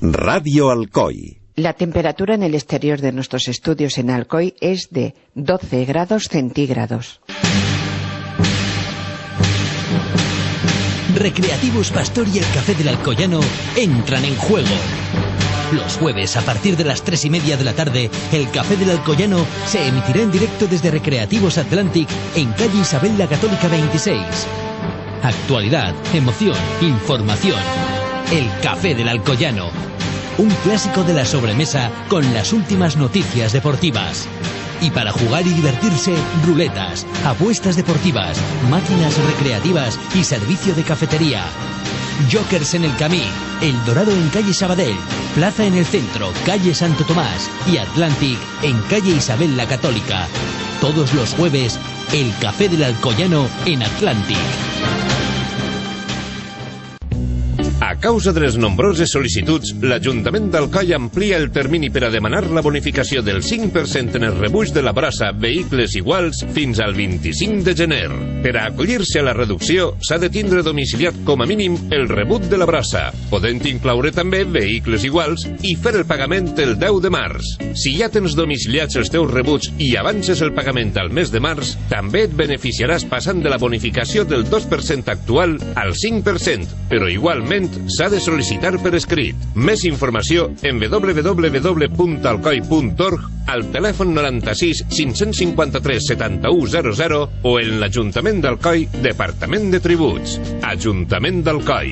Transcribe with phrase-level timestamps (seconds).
[0.00, 1.38] Radio Alcoy.
[1.56, 7.20] La temperatura en el exterior de nuestros estudios en Alcoy es de 12 grados centígrados.
[11.16, 13.40] Recreativos Pastor y el Café del Alcoyano
[13.76, 14.68] entran en juego.
[15.72, 18.90] Los jueves, a partir de las tres y media de la tarde, el Café del
[18.90, 24.20] Alcoyano se emitirá en directo desde Recreativos Atlantic en calle Isabel la Católica 26.
[25.24, 27.97] Actualidad, emoción, información.
[28.30, 29.70] El Café del Alcoyano.
[30.36, 34.28] Un clásico de la sobremesa con las últimas noticias deportivas.
[34.82, 36.14] Y para jugar y divertirse,
[36.44, 38.38] ruletas, apuestas deportivas,
[38.68, 41.42] máquinas recreativas y servicio de cafetería.
[42.30, 43.22] Jokers en el Camí,
[43.62, 44.98] El Dorado en calle Sabadell,
[45.34, 50.28] Plaza en el Centro, calle Santo Tomás y Atlantic en calle Isabel la Católica.
[50.82, 51.80] Todos los jueves,
[52.12, 54.36] el Café del Alcoyano en Atlantic.
[58.00, 63.22] Causa de les nombroses sol·licituds, l'Ajuntament d'Alcoi amplia el termini per a demanar la bonificació
[63.26, 68.08] del 5% en el rebuig de la brossa vehicles iguals fins al 25 de gener.
[68.44, 72.46] Per a acollir-se a la reducció, s'ha de tindre domiciliat com a mínim el rebut
[72.50, 77.12] de la brossa, podent incloure també vehicles iguals i fer el pagament el 10 de
[77.14, 77.50] març.
[77.78, 81.74] Si ja tens domiciliats els teus rebuts i avances el pagament al mes de març,
[81.90, 88.08] també et beneficiaràs passant de la bonificació del 2% actual al 5%, però igualment s'ha
[88.12, 89.36] de sol·licitar per escrit.
[89.54, 99.78] Més informació en www.alcoi.org al telèfon 96 553 7100 o en l'Ajuntament d'Alcoi, Departament de
[99.84, 100.30] Tributs.
[100.74, 101.88] Ajuntament d'Alcoi.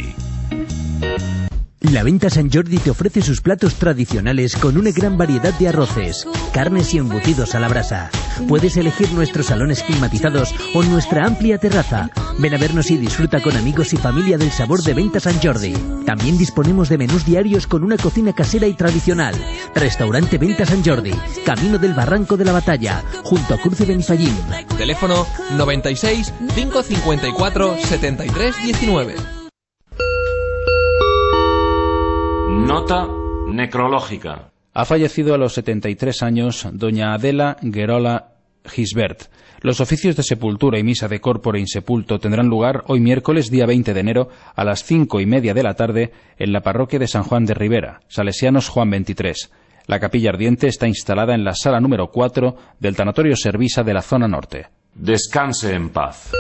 [1.93, 6.27] La Venta San Jordi te ofrece sus platos tradicionales con una gran variedad de arroces,
[6.53, 8.11] carnes y embutidos a la brasa.
[8.49, 12.11] Puedes elegir nuestros salones climatizados o nuestra amplia terraza.
[12.39, 15.75] Ven a vernos y disfruta con amigos y familia del sabor de Venta San Jordi.
[16.05, 19.35] También disponemos de menús diarios con una cocina casera y tradicional.
[19.75, 21.15] Restaurante Venta San Jordi,
[21.45, 24.35] Camino del Barranco de la Batalla, junto a Cruce Benifallín.
[24.77, 25.25] Teléfono
[25.57, 29.36] 96 554 73 19.
[32.67, 33.07] Nota
[33.47, 34.51] necrológica.
[34.75, 38.33] Ha fallecido a los 73 años doña Adela Gerola
[38.65, 39.31] Gisbert.
[39.61, 43.95] Los oficios de sepultura y misa de corpore insepulto tendrán lugar hoy miércoles día 20
[43.95, 47.23] de enero a las cinco y media de la tarde en la parroquia de San
[47.23, 49.53] Juan de Rivera, Salesianos Juan 23.
[49.87, 54.03] La capilla ardiente está instalada en la sala número 4 del Tanatorio Servisa de la
[54.03, 54.67] zona norte.
[54.93, 56.33] Descanse en paz.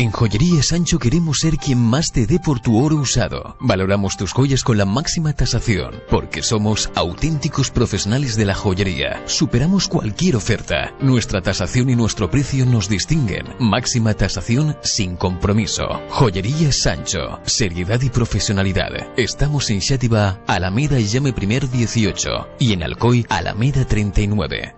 [0.00, 3.58] En Joyería Sancho queremos ser quien más te dé por tu oro usado.
[3.60, 9.22] Valoramos tus joyas con la máxima tasación, porque somos auténticos profesionales de la joyería.
[9.26, 10.94] Superamos cualquier oferta.
[11.00, 13.44] Nuestra tasación y nuestro precio nos distinguen.
[13.58, 15.84] Máxima tasación sin compromiso.
[16.08, 17.38] Joyería Sancho.
[17.44, 18.92] Seriedad y profesionalidad.
[19.18, 22.56] Estamos en Xátiva, Alameda y Llame Primer 18.
[22.58, 24.76] Y en Alcoy, Alameda 39.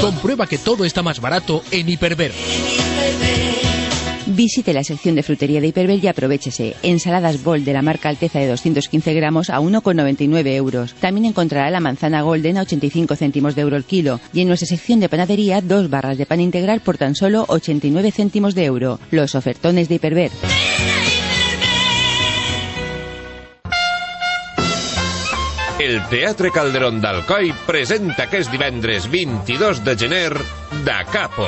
[0.00, 2.32] Comprueba que todo está más barato en Hiperver.
[4.36, 6.76] Visite la sección de frutería de Hiperver y aprovechese.
[6.82, 10.92] Ensaladas Bol de la marca Alteza de 215 gramos a 1,99 euros.
[11.00, 14.20] También encontrará la manzana Golden a 85 céntimos de euro el kilo.
[14.34, 18.12] Y en nuestra sección de panadería, dos barras de pan integral por tan solo 89
[18.12, 19.00] céntimos de euro.
[19.10, 20.30] Los ofertones de Hiperver.
[25.78, 30.32] El Teatre Calderón d'Alcoi presenta aquest divendres 22 de gener
[30.86, 31.46] Da Capo,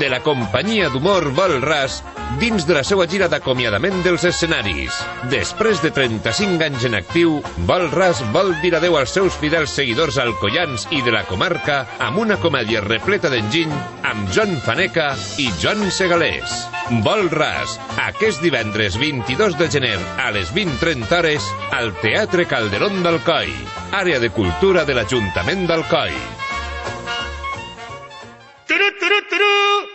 [0.00, 2.00] de la companyia d'humor Vol Ras,
[2.40, 4.94] dins de la seva gira d'acomiadament dels escenaris.
[5.32, 10.18] Després de 35 anys en actiu, Vol Ras vol dir adeu als seus fidels seguidors
[10.22, 13.72] alcoians i de la comarca amb una comèdia repleta d'enginy
[14.10, 16.58] amb John Faneca i John Segalés.
[17.04, 23.52] Vol Ras, aquest divendres 22 de gener a les 20.30 hores al Teatre Calderón d'Alcoi,
[23.92, 26.47] àrea de cultura de l'Ajuntament d'Alcoi.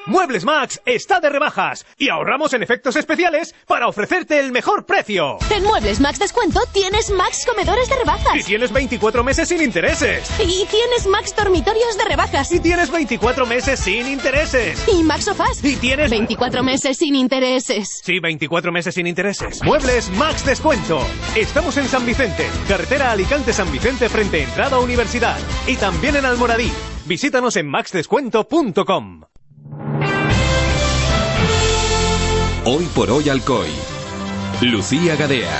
[0.06, 5.38] Muebles Max está de rebajas y ahorramos en efectos especiales para ofrecerte el mejor precio.
[5.50, 8.36] En Muebles Max Descuento tienes Max Comedores de rebajas.
[8.36, 10.30] Y tienes 24 meses sin intereses.
[10.40, 12.52] Y tienes Max Dormitorios de rebajas.
[12.52, 14.84] Y tienes 24 meses sin intereses.
[14.90, 15.64] Y Max Sofás.
[15.64, 18.02] Y tienes 24 meses sin intereses.
[18.04, 19.64] Sí, 24 meses sin intereses.
[19.64, 21.00] Muebles Max Descuento.
[21.34, 25.38] Estamos en San Vicente, carretera Alicante-San Vicente frente a Entrada Universidad.
[25.66, 26.74] Y también en Almoradí.
[27.06, 29.33] Visítanos en maxdescuento.com.
[32.66, 33.70] Hoy por hoy Alcoy.
[34.62, 35.60] Lucía Gadea.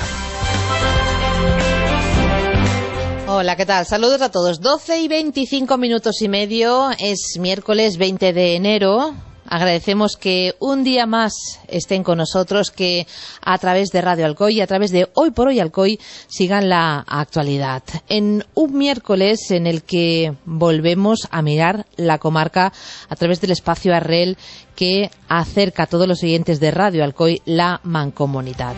[3.28, 3.86] Hola, ¿qué tal?
[3.86, 4.62] Saludos a todos.
[4.62, 6.92] 12 y 25 minutos y medio.
[7.00, 9.16] Es miércoles 20 de enero.
[9.54, 13.06] Agradecemos que un día más estén con nosotros, que
[13.40, 17.06] a través de Radio Alcoy y a través de Hoy por Hoy Alcoy sigan la
[17.08, 17.84] actualidad.
[18.10, 22.74] En un miércoles en el que volvemos a mirar la comarca
[23.08, 24.40] a través del espacio Arrel
[24.76, 28.74] que acerca a todos los oyentes de Radio Alcoy la mancomunidad.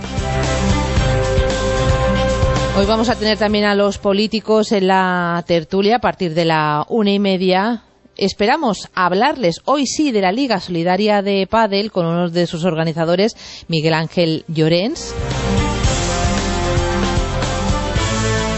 [2.77, 6.86] Hoy vamos a tener también a los políticos en la tertulia a partir de la
[6.89, 7.86] una y media.
[8.18, 13.36] Esperamos hablarles hoy sí de la Liga Solidaria de Padel con uno de sus organizadores,
[13.68, 15.14] Miguel Ángel Llorens.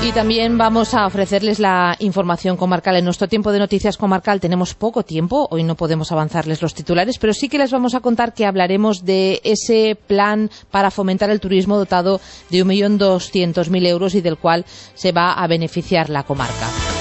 [0.08, 2.96] Y también vamos a ofrecerles la información comarcal.
[2.96, 7.18] En nuestro tiempo de noticias comarcal tenemos poco tiempo, hoy no podemos avanzarles los titulares,
[7.18, 11.42] pero sí que les vamos a contar que hablaremos de ese plan para fomentar el
[11.42, 14.64] turismo dotado de 1.200.000 euros y del cual
[14.94, 16.97] se va a beneficiar la comarca.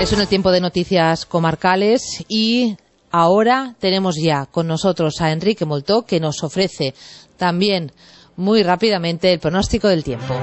[0.00, 2.76] Es el tiempo de noticias comarcales y
[3.10, 6.94] ahora tenemos ya con nosotros a Enrique Moltó que nos ofrece
[7.36, 7.90] también
[8.36, 10.34] muy rápidamente el pronóstico del tiempo.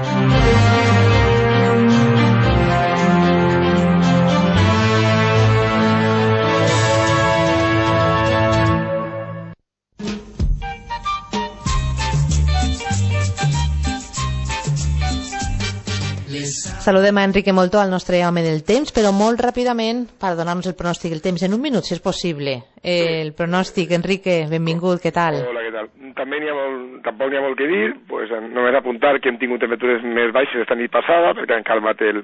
[16.86, 20.76] Saludem a Enrique Molto, al nostre home del temps, però molt ràpidament per donar-nos el
[20.78, 21.42] pronòstic del temps.
[21.42, 22.52] En un minut, si és possible.
[22.78, 25.40] El pronòstic, Enrique, benvingut, què tal?
[25.48, 25.88] Hola, què tal?
[26.14, 29.40] També n'hi ha molt, tampoc n'hi ha molt que dir, pues, només apuntar que hem
[29.40, 32.22] tingut temperatures més baixes esta nit passada, perquè han calmat el,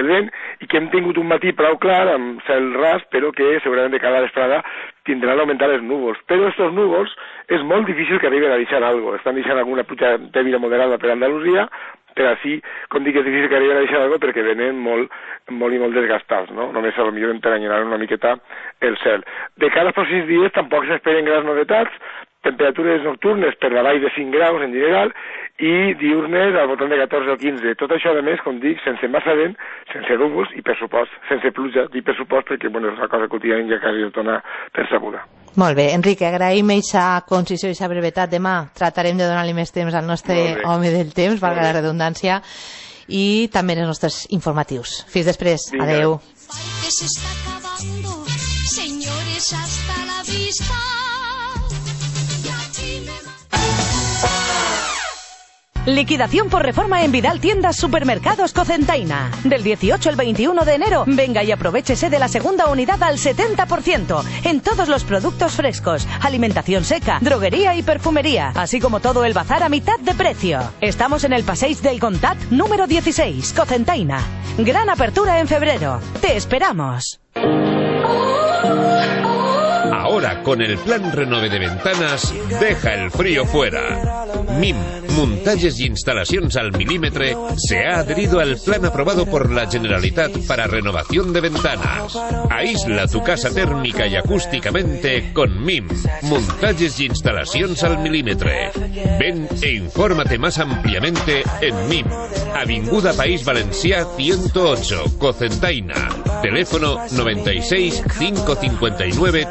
[0.00, 0.32] el vent,
[0.64, 4.00] i que hem tingut un matí prou clar, amb cel ras, però que segurament de
[4.00, 4.62] cada vesprada
[5.04, 6.24] tindran d'augmentar els núvols.
[6.24, 7.12] Però aquests núvols
[7.52, 9.20] és molt difícil que arriben a deixar alguna cosa.
[9.20, 11.68] Estan deixant alguna puja dèbil moderada per Andalusia,
[12.18, 12.58] per així,
[12.92, 15.14] com dic, és difícil que arriben a deixar alguna perquè venen molt,
[15.62, 16.70] molt i molt desgastats, no?
[16.74, 18.36] Només a lo millor enteranyaran una miqueta
[18.84, 19.26] el cel.
[19.56, 21.94] De cara als pròxims dies tampoc s'esperen grans novetats,
[22.46, 25.10] temperatures nocturnes per davall de 5 graus en general
[25.58, 27.74] i diurnes al voltant de 14 o 15.
[27.80, 29.58] Tot això, a més, com dic, sense massa vent,
[29.92, 31.88] sense núvols i, per supost, sense pluja.
[31.94, 34.40] Dic per supost perquè, bueno, és una cosa quotidiana ja quasi es dona
[34.72, 35.26] percebuda.
[35.56, 38.30] Molt bé, Enrique, agraïm aquesta concisió i aquesta brevetat.
[38.30, 42.42] Demà tratarem de donar-li més temps al nostre home del temps, valga la redundància,
[43.08, 45.04] i també els nostres informatius.
[45.08, 45.70] Fins després.
[45.72, 45.84] Vinga.
[45.84, 46.20] Adeu.
[46.82, 48.24] que se está acabando.
[48.66, 50.74] Señores, hasta la vista.
[55.88, 59.30] Liquidación por reforma en Vidal Tiendas Supermercados Cocentaina.
[59.44, 64.22] Del 18 al 21 de enero, venga y aprovechese de la segunda unidad al 70%
[64.44, 69.62] en todos los productos frescos, alimentación seca, droguería y perfumería, así como todo el bazar
[69.62, 70.60] a mitad de precio.
[70.82, 74.20] Estamos en el Passeig del Contat número 16, Cocentaina.
[74.58, 76.00] Gran apertura en febrero.
[76.20, 77.18] Te esperamos.
[80.18, 84.26] Ahora con el plan Renove de Ventanas, deja el frío fuera.
[84.58, 84.74] MIM,
[85.16, 90.66] Montajes y Instalaciones al Milímetre, se ha adherido al plan aprobado por la Generalitat para
[90.66, 92.18] renovación de ventanas.
[92.50, 95.86] Aísla tu casa térmica y acústicamente con MIM,
[96.22, 98.72] Montajes y Instalaciones al Milímetre.
[99.20, 102.06] Ven e infórmate más ampliamente en MIM,
[102.56, 106.08] Avinguda País Valencià 108, Cocentaina.
[106.42, 109.46] Teléfono 96 559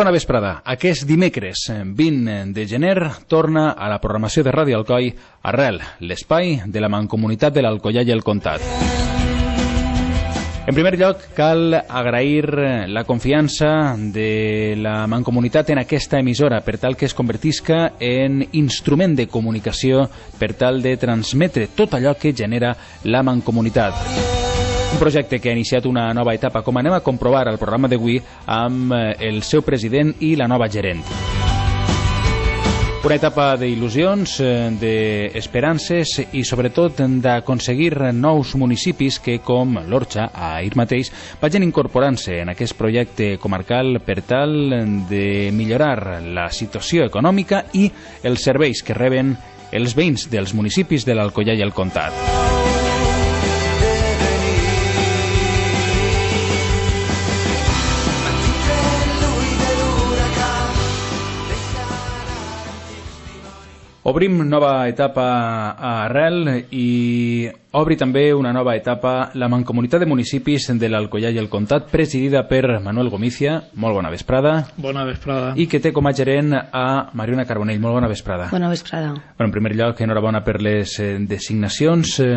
[0.00, 0.62] bona vesprada.
[0.64, 5.10] Aquest dimecres, eh, 20 de gener, torna a la programació de Ràdio Alcoi
[5.42, 8.64] Arrel, l'espai de la Mancomunitat de l'Alcoià i el Comtat.
[10.66, 12.48] En primer lloc, cal agrair
[12.88, 19.16] la confiança de la Mancomunitat en aquesta emissora per tal que es convertisca en instrument
[19.16, 22.72] de comunicació per tal de transmetre tot allò que genera
[23.04, 24.59] la Mancomunitat.
[24.92, 28.18] Un projecte que ha iniciat una nova etapa, com anem a comprovar al programa d'avui
[28.46, 31.04] amb eh, el seu president i la nova gerent.
[33.00, 41.08] Una etapa d'il·lusions, eh, d'esperances i sobretot d'aconseguir nous municipis que, com l'Orxa, ahir mateix,
[41.40, 44.52] vagin incorporant-se en aquest projecte comarcal per tal
[45.08, 47.88] de millorar la situació econòmica i
[48.22, 49.32] els serveis que reben
[49.72, 52.69] els veïns dels municipis de l'Alcoià i el Comtat.
[64.10, 65.24] Obrim nova etapa
[65.78, 67.46] a Arrel i
[67.78, 72.42] obri també una nova etapa la Mancomunitat de Municipis de l'Alcoyà i el Comtat, presidida
[72.48, 73.60] per Manuel Gomícia.
[73.78, 74.54] Molt bona vesprada.
[74.82, 75.52] Bona vesprada.
[75.54, 77.78] I que té com a gerent a Mariona Carbonell.
[77.78, 78.48] Molt bona vesprada.
[78.50, 79.12] Bona vesprada.
[79.14, 82.30] Bueno, en primer lloc, enhorabona per les eh, designacions eh,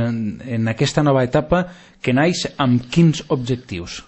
[0.53, 1.63] en aquesta nova etapa
[2.03, 4.03] que naix amb quins objectius?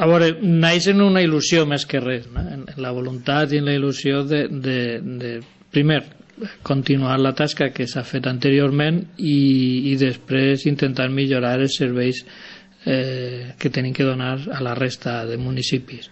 [0.00, 2.40] a veure, naix en una il·lusió més que res, no?
[2.40, 4.78] en, en la voluntat i en la il·lusió de, de,
[5.20, 5.32] de
[5.70, 6.04] primer,
[6.62, 12.22] continuar la tasca que s'ha fet anteriorment i, i després intentar millorar els serveis
[12.86, 16.08] eh, que tenim que donar a la resta de municipis.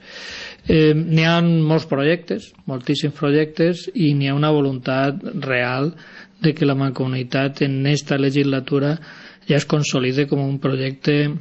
[0.69, 5.95] Eh, n'hi ha molts projectes, moltíssims projectes, i n'hi ha una voluntat real
[6.43, 8.99] de que la Mancomunitat en esta legislatura
[9.49, 11.33] ja es consolide com un projecte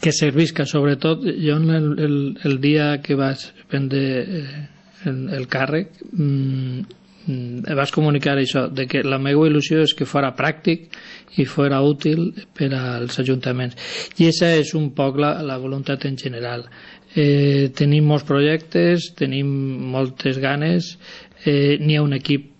[0.00, 4.68] que servisca sobretot jo el, el, el dia que vaig prendre eh,
[5.08, 6.84] el, el càrrec mm,
[7.26, 10.88] mm, vaig comunicar això de que la meva il·lusió és que fora pràctic
[11.38, 13.76] i fora útil per als ajuntaments.
[14.18, 16.68] I aquesta és un poc la, la voluntat en general.
[17.14, 19.46] Eh, tenim molts projectes tenim
[19.92, 20.96] moltes ganes
[21.46, 22.50] eh, n'hi ha un equip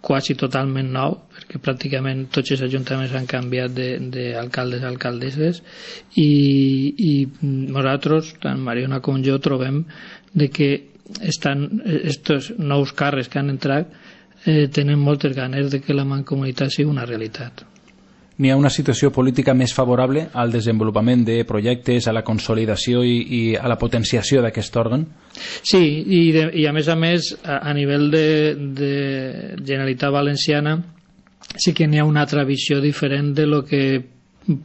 [0.00, 5.60] quasi totalment nou, perquè pràcticament tots els ajuntaments han canviat d'alcaldes a alcaldesses
[6.14, 6.28] i,
[6.94, 7.12] i
[7.42, 9.82] nosaltres, tant Mariona com jo, trobem
[10.32, 10.70] de que
[11.22, 13.90] estan, estos nous càrrecs que han entrat
[14.44, 17.64] eh, tenen moltes ganes de que la mancomunitat sigui una realitat
[18.38, 23.16] n'hi ha una situació política més favorable al desenvolupament de projectes, a la consolidació i,
[23.18, 25.06] i a la potenciació d'aquest òrgan?
[25.66, 28.28] Sí, i, de, i a més a més, a, a nivell de,
[28.78, 28.92] de
[29.58, 30.76] Generalitat Valenciana,
[31.56, 33.82] sí que n'hi ha una altra visió diferent de lo que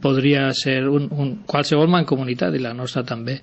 [0.00, 3.40] podria ser un, un, qualsevol mancomunitat i la nostra també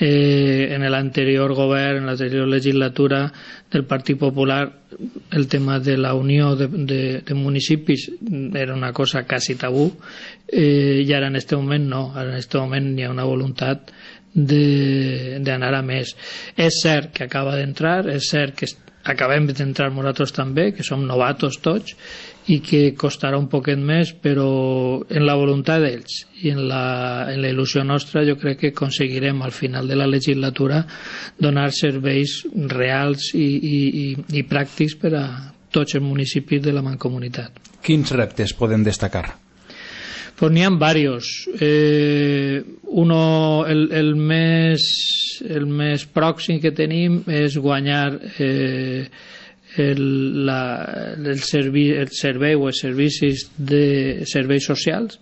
[0.00, 3.30] eh, en l'anterior govern, en l'anterior legislatura
[3.70, 4.64] del Partit Popular,
[5.30, 8.10] el tema de la unió de, de, de municipis
[8.54, 9.92] era una cosa quasi tabú
[10.48, 13.92] eh, i ara en aquest moment no, ara en aquest moment hi ha una voluntat
[14.34, 16.14] d'anar a més.
[16.56, 18.68] És cert que acaba d'entrar, és cert que
[19.04, 21.96] acabem d'entrar nosaltres també, que som novatos tots,
[22.50, 24.48] i que costarà un poquet més, però
[25.08, 29.42] en la voluntat d'ells i en la, en la il·lusió nostra jo crec que aconseguirem
[29.42, 30.82] al final de la legislatura
[31.38, 32.40] donar serveis
[32.72, 34.08] reals i, i, i,
[34.40, 35.26] i pràctics per a
[35.70, 37.60] tots els municipis de la Mancomunitat.
[37.84, 39.28] Quins reptes podem destacar?
[40.38, 41.48] Pues n'hi ha varios.
[41.60, 44.86] Eh, uno, el, el, més,
[45.46, 49.06] el més pròxim que tenim és guanyar eh,
[49.76, 50.02] el,
[50.46, 50.60] la,
[51.16, 55.20] el, servi, el servei o els servicis de serveis socials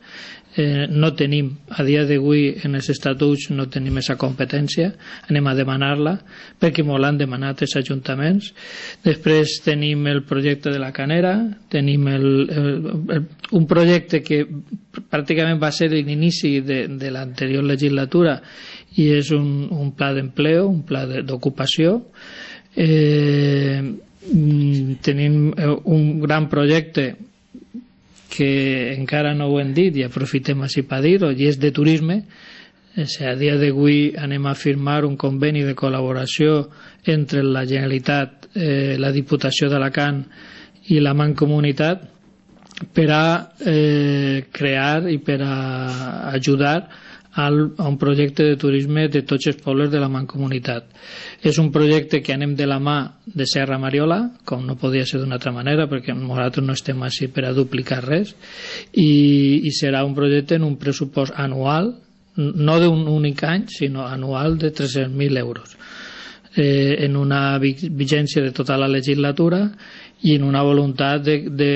[0.59, 4.91] eh, no tenim, a dia d'avui en els estatuts no tenim aquesta competència,
[5.31, 6.15] anem a demanar-la
[6.61, 8.51] perquè molt l'han demanat els ajuntaments.
[9.05, 11.37] Després tenim el projecte de la Canera,
[11.71, 13.23] tenim el, el, el,
[13.59, 14.43] un projecte que
[15.09, 18.41] pràcticament va ser l'inici de, de l'anterior legislatura
[18.99, 22.01] i és un, un pla d'empleo, un pla d'ocupació.
[22.79, 23.81] Eh,
[24.31, 27.17] Mm, tenim eh, un gran projecte
[28.29, 32.23] que encara no ho hem dit i aprofitem així per dir-ho i és de turisme.
[32.99, 36.69] O sigui, a dia d'avui anem a firmar un conveni de col·laboració
[37.07, 40.25] entre la Generalitat, eh, la Diputació d'Alacant
[40.93, 42.05] i la Mancomunitat
[42.95, 43.25] per a
[43.67, 45.55] eh, crear i per a
[46.35, 46.79] ajudar
[47.35, 50.89] al, a un projecte de turisme de tots els pobles de la Mancomunitat.
[51.43, 55.21] És un projecte que anem de la mà de Serra Mariola, com no podia ser
[55.21, 58.35] d'una altra manera, perquè nosaltres no estem així per a duplicar res,
[58.93, 61.95] i, i serà un projecte en un pressupost anual,
[62.39, 65.75] no d'un únic any, sinó anual de 300.000 euros
[66.59, 69.69] eh, en una vigència de tota la legislatura
[70.23, 71.71] i en una voluntat de, de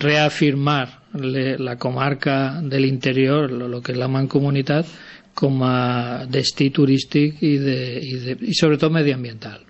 [0.00, 4.86] reafirmar le, la comarca de l'interior, el que és la mancomunitat,
[5.34, 9.60] com a destí turístic i, de, i, de, i sobretot mediambiental.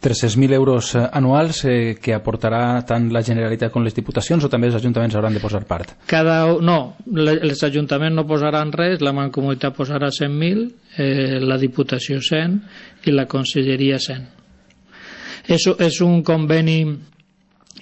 [0.00, 4.70] 300.000 euros eh, anuals eh, que aportarà tant la Generalitat com les Diputacions o també
[4.70, 5.92] els ajuntaments hauran de posar part?
[6.08, 6.78] Cada, no,
[7.12, 10.64] els ajuntaments no posaran res, la Mancomunitat posarà 100.000,
[10.96, 12.56] eh, la Diputació 100
[13.04, 14.24] i la Conselleria 100.
[15.52, 16.80] És, és un conveni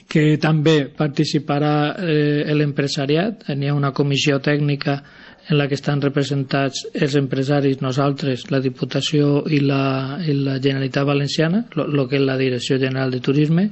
[0.08, 3.48] que també participarà eh, l'empresariat.
[3.54, 5.02] N'hi ha una comissió tècnica
[5.48, 11.06] en la que estan representats els empresaris, nosaltres, la Diputació i la, i la Generalitat
[11.08, 13.64] Valenciana, el que és la Direcció General de Turisme,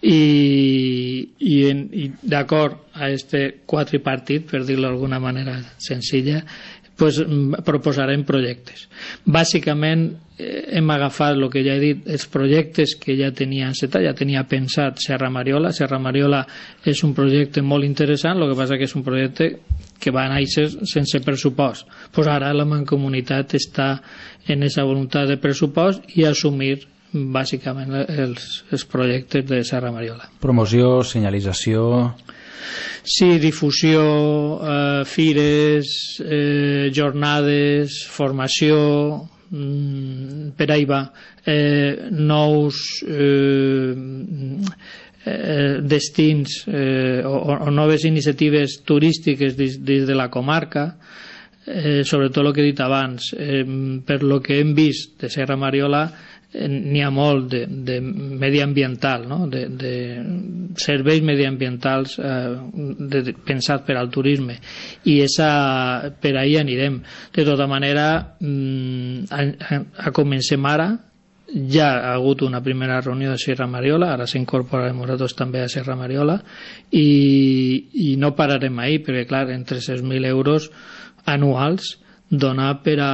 [0.00, 0.22] i,
[1.36, 6.40] i, en, i d'acord a este quadripartit, per dir-lo d'alguna manera senzilla,
[6.96, 8.86] pues, mm, proposarem projectes.
[9.24, 10.04] Bàsicament
[10.38, 14.14] eh, hem agafat el que ja he dit, els projectes que ja tenia encetat, ja
[14.18, 15.72] tenia pensat Serra Mariola.
[15.72, 16.44] Serra Mariola
[16.84, 19.52] és un projecte molt interessant, el que passa que és un projecte
[20.02, 21.86] que va néixer sense pressupost.
[22.12, 23.92] Pues ara la Mancomunitat està
[24.48, 26.80] en aquesta voluntat de pressupost i assumir
[27.12, 30.30] bàsicament els, els projectes de Serra Mariola.
[30.40, 32.12] Promoció, senyalització...
[33.02, 34.02] Sí, difusió,
[34.62, 41.12] eh, fires, eh, jornades, formació, mm, per ahí va,
[41.44, 43.94] eh, nous eh,
[45.24, 50.96] eh, destins eh, o, o noves iniciatives turístiques des, des de la comarca,
[51.66, 53.64] eh, sobretot el que he dit abans, eh,
[54.04, 56.06] per lo que hem vist de Serra Mariola,
[56.52, 59.46] n'hi ha molt de, de mediambiental, no?
[59.48, 59.92] de, de
[60.76, 62.56] serveis mediambientals eh,
[62.98, 64.58] de, de, pensat per al turisme.
[65.08, 67.00] I esa, per ahí anirem.
[67.32, 70.90] De tota manera mm, a, a, a comencem ara.
[71.52, 75.96] Ja ha hagut una primera reunió de Serra Mariola, ara s'incorporarem nosaltres també a Serra
[76.00, 76.38] Mariola.
[76.96, 77.08] I,
[78.08, 80.70] i no pararem ahir perquè clar, en 300.000 euros
[81.28, 81.98] anuals
[82.32, 83.12] donar per a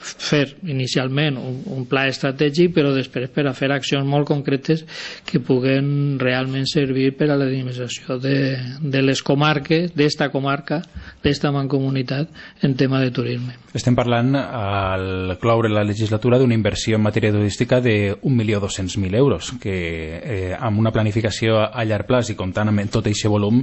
[0.00, 4.82] fer inicialment un, un pla estratègic però després per a fer accions molt concretes
[5.28, 10.80] que puguen realment servir per a la dinamització de, de les comarques, d'esta comarca,
[11.22, 12.32] d'esta mancomunitat
[12.64, 13.54] en tema de turisme.
[13.76, 19.76] Estem parlant al cloure la legislatura d'una inversió en matèria turística de 1.200.000 euros que
[20.18, 23.62] eh, amb una planificació a llarg plaç i comptant amb tot aquest volum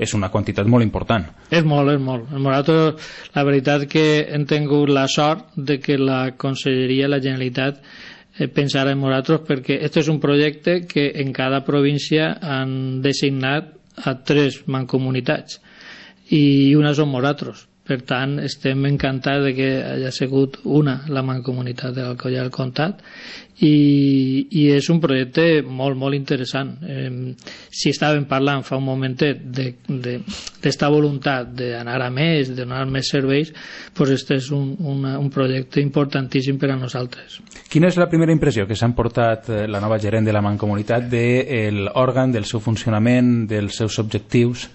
[0.00, 1.26] és una quantitat molt important.
[1.52, 2.30] És molt, és molt.
[2.32, 7.80] Nosaltres, la veritat que hem tingut la sort de que la Conselleria, la Generalitat,
[8.38, 13.74] eh, pensara en nosaltres perquè aquest és un projecte que en cada província han designat
[14.04, 15.60] a tres mancomunitats
[16.30, 21.96] i una som nosaltres per tant, estem encantats de que hagi sigut una la mancomunitat
[21.96, 23.00] de l'Alcoia del Comtat
[23.66, 26.70] i, i és un projecte molt, molt interessant.
[26.86, 27.34] Eh,
[27.74, 33.10] si estàvem parlant fa un momentet d'esta de, voluntat d'anar a més, de donar més
[33.10, 33.50] serveis,
[33.96, 37.40] doncs este és un, una, un projecte importantíssim per a nosaltres.
[37.70, 41.10] Quina és la primera impressió que s'han portat eh, la nova gerent de la Mancomunitat
[41.10, 41.24] de
[41.74, 44.70] l'òrgan, del seu funcionament, dels seus objectius?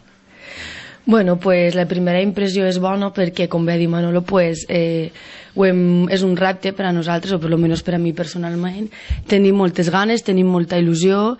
[1.07, 5.11] Bueno, pues la primera impressió és bona perquè, com bé dir Manolo, pues, eh,
[5.53, 8.89] hem, és un repte per a nosaltres, o per almenys per a mi personalment.
[9.29, 11.37] Tenim moltes ganes, tenim molta il·lusió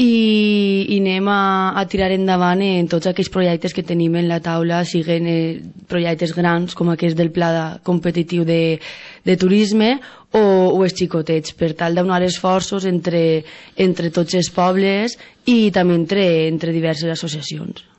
[0.00, 4.40] i, i anem a, a tirar endavant en tots aquells projectes que tenim en la
[4.40, 8.80] taula, siguin eh, projectes grans com aquest del pla de, competitiu de,
[9.20, 9.98] de turisme
[10.32, 13.44] o, o els xicotets, per tal d'unar esforços entre,
[13.76, 17.92] entre tots els pobles i també entre, entre diverses associacions.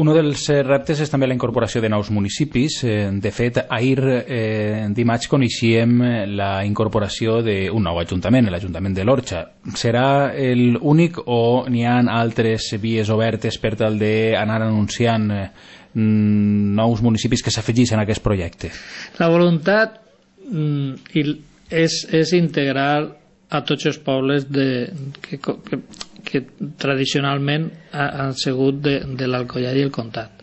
[0.00, 2.78] Un dels eh, reptes és també la incorporació de nous municipis.
[2.88, 5.98] Eh, de fet, ahir eh, dimarts coneixíem
[6.38, 9.42] la incorporació d'un nou ajuntament, l'Ajuntament de l'Orxa.
[9.76, 15.46] Serà l'únic o n'hi ha altres vies obertes per tal d'anar anunciant eh,
[15.92, 18.70] nous municipis que s'afegeixen a aquest projecte?
[19.20, 19.98] La voluntat
[20.48, 21.18] mm,
[21.70, 22.92] és, és integrar
[23.50, 24.86] a tots els pobles de,
[25.26, 25.80] que, que
[26.30, 26.44] que
[26.78, 30.40] tradicionalment han sigut de, de l'Alcoià i el Comtat.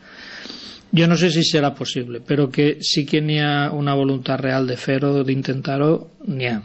[0.98, 4.68] Jo no sé si serà possible, però que sí que n'hi ha una voluntat real
[4.68, 5.92] de fer-ho, d'intentar-ho,
[6.32, 6.58] n'hi ha.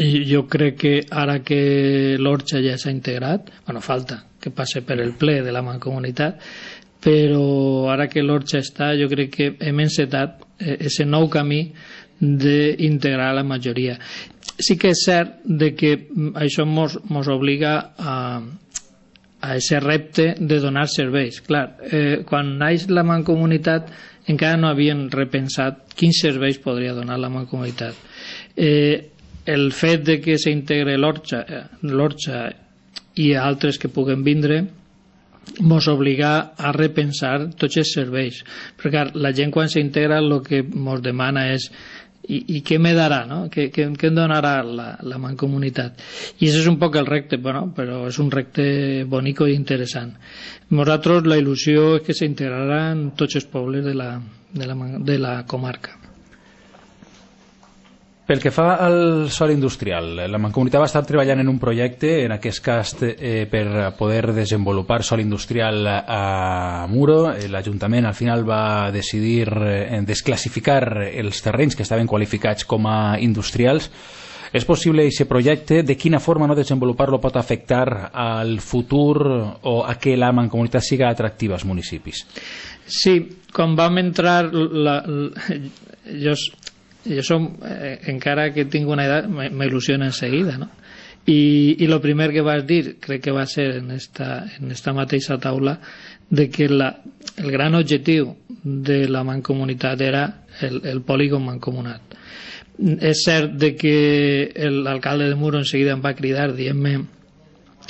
[0.00, 5.00] I jo crec que ara que l'Orxa ja s'ha integrat, bueno, falta que passe per
[5.00, 6.40] el ple de la Mancomunitat,
[7.04, 11.66] però ara que l'Orxa està, jo crec que hem encetat aquest eh, nou camí
[12.20, 13.98] d'integrar la majoria
[14.58, 15.94] sí que és cert de que
[16.40, 18.16] això mos, mos obliga a,
[19.40, 21.40] a aquest repte de donar serveis.
[21.44, 23.90] Clar, eh, quan naix la mancomunitat
[24.30, 27.98] encara no havien repensat quins serveis podria donar la mancomunitat.
[28.56, 29.10] Eh,
[29.44, 32.54] el fet de que s'integre l'Orxa eh,
[33.20, 34.62] i altres que puguen vindre
[35.60, 38.40] mos obliga a repensar tots els serveis
[38.80, 41.68] perquè la gent quan s'integra el que mos demana és
[42.28, 43.44] i, i què me darà, no?
[43.52, 46.04] Què, què, què em donarà la, la mancomunitat?
[46.38, 48.66] I això és un poc el recte, bueno, però és un recte
[49.10, 50.14] bonic i interessant.
[50.70, 54.14] Nosaltres la il·lusió és que s'integraran tots els pobles de la,
[54.54, 54.78] de la,
[55.12, 56.03] de la comarca.
[58.24, 62.32] Pel que fa al sol industrial, la Mancomunitat va estar treballant en un projecte, en
[62.32, 67.34] aquest cas eh, per poder desenvolupar sol industrial a Muro.
[67.52, 73.90] L'Ajuntament al final va decidir eh, desclassificar els terrenys que estaven qualificats com a industrials.
[74.54, 75.82] És possible aquest projecte?
[75.84, 79.18] De quina forma no desenvolupar-lo pot afectar al futur
[79.68, 82.24] o a que la mancomunitat siga atractiva als municipis?
[82.86, 83.18] Sí,
[83.52, 85.58] quan vam entrar la, la,
[86.24, 86.38] jo,
[87.04, 90.70] jo som, eh, encara que tinc una edat m'il·lusiona en seguida no?
[91.26, 94.92] i, i el primer que vas dir crec que va ser en esta, en esta
[94.92, 95.78] mateixa taula
[96.30, 96.90] de que la,
[97.36, 100.24] el gran objectiu de la mancomunitat era
[100.60, 102.14] el, el polígon mancomunat.
[102.78, 106.96] És cert de que l'alcalde de Muro en seguida em va cridar dient-me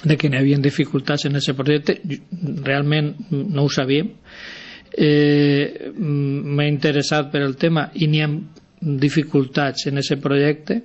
[0.04, 1.96] de que n'hi havia dificultats en aquest projecte.
[2.66, 4.10] Realment no ho sabíem.
[4.94, 8.28] Eh, m'he interessat per el tema i n'hi ha
[8.84, 10.82] dificultats en aquest projecte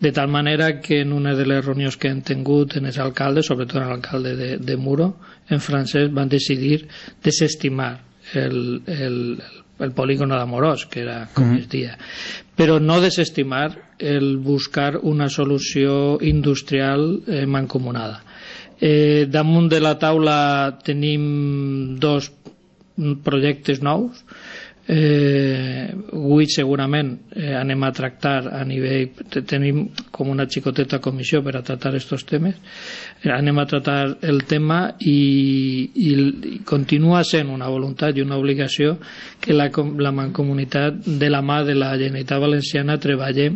[0.00, 3.46] de tal manera que en una de les reunions que hem tingut en els alcaldes,
[3.46, 5.12] sobretot l'alcalde de, de Muro,
[5.48, 6.88] en francès van decidir
[7.24, 7.92] desestimar
[8.34, 9.20] el, el,
[9.78, 11.94] el polígono d'Amorós, que era com es dia,
[12.58, 18.22] però no desestimar el buscar una solució industrial eh, mancomunada.
[18.80, 22.28] Eh, damunt de la taula tenim dos
[23.24, 24.25] projectes nous,
[24.88, 29.10] eh, avui segurament eh, anem a tractar a nivell
[29.42, 32.56] tenim com una xicoteta comissió per a tractar aquests temes.
[33.22, 36.12] Eh, anem a tractar el tema i, i,
[36.54, 38.96] i continua sent una voluntat i una obligació
[39.40, 43.50] que la, la mancomunitat de la mà de la Generalitat Valenciana treballe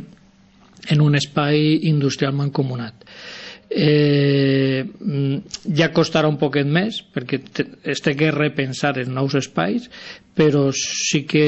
[0.91, 3.07] en un espai industrial mancomunat
[3.71, 4.83] eh,
[5.79, 7.41] ja costarà un poquet més perquè
[7.95, 9.87] es té que repensar els nous espais
[10.35, 11.47] però sí que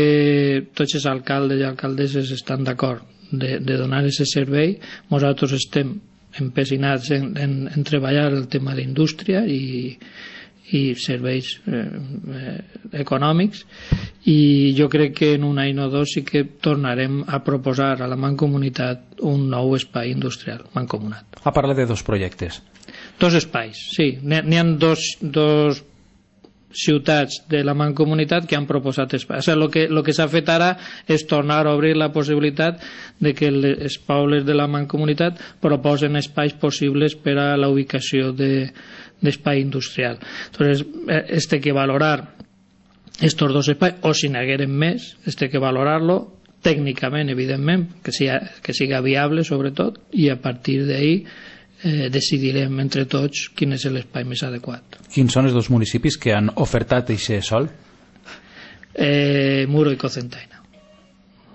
[0.74, 4.76] tots els alcaldes i alcaldesses estan d'acord de, de donar aquest servei.
[5.10, 5.94] Nosaltres estem
[6.40, 9.96] empecinats en, en, en treballar el tema d'indústria i,
[10.72, 11.82] i serveis eh,
[12.40, 12.56] eh,
[13.02, 13.64] econòmics
[14.30, 18.08] i jo crec que en un any o dos sí que tornarem a proposar a
[18.08, 21.40] la Mancomunitat un nou espai industrial mancomunat.
[21.42, 22.62] Ha parlat de dos projectes.
[23.20, 24.16] Dos espais, sí.
[24.22, 25.82] N'hi ha dos, dos
[26.72, 29.44] ciutats de la Mancomunitat que han proposat espais.
[29.44, 30.72] O sigui, el que, lo que s'ha fet ara
[31.06, 32.80] és tornar a obrir la possibilitat
[33.20, 38.72] de que els pobles de la Mancomunitat proposen espais possibles per a la ubicació de,
[39.22, 40.18] d'espai industrial.
[40.50, 42.34] Entonces, eh, este que valorar
[43.20, 48.74] estos dos espais, o si n'hagueren més, este que valorarlo tècnicament, evidentment, que siga, que
[48.74, 51.16] siga viable, sobretot, i a partir d'ahí
[51.82, 55.02] eh, decidirem entre tots quin és l'espai més adequat.
[55.12, 57.68] Quins són els dos municipis que han ofertat aquest sol?
[58.94, 60.61] Eh, Muro i Cocentaina.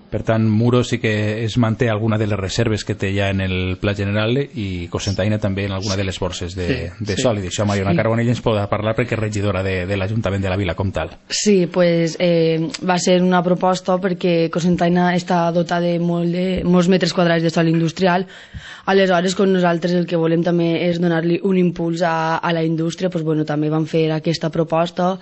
[0.08, 3.42] Per tant, Muro sí que es manté alguna de les reserves que té ja en
[3.44, 7.22] el Pla General i Cosentaina també en alguna de les borses de, sí, de sí.
[7.22, 7.38] sol.
[7.38, 8.00] I d'això Mariona sí.
[8.00, 11.12] Carbonell ens podrà parlar perquè és regidora de, de l'Ajuntament de la Vila com tal.
[11.28, 16.88] Sí, pues, eh, va ser una proposta perquè Cosentaina està dotada de, molt de molts
[16.88, 18.24] metres quadrats de sol industrial.
[18.88, 23.10] Aleshores, com nosaltres el que volem també és donar-li un impuls a, a la indústria,
[23.12, 25.18] pues, bueno, també van fer aquesta proposta